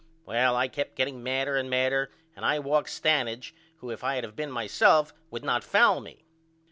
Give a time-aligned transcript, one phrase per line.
[0.25, 3.51] Well I kept getting madder and madder and I walks Stanage
[3.81, 6.23] who if I had of been myself would not foul me.